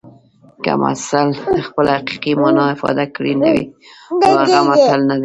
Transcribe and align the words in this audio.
که 0.63 0.71
متل 0.81 1.27
خپله 1.67 1.91
حقیقي 1.97 2.33
مانا 2.41 2.63
افاده 2.73 3.05
کړي 3.15 3.33
نو 3.41 3.47
هغه 4.25 4.57
متل 4.67 4.99
نه 5.09 5.15
دی 5.17 5.19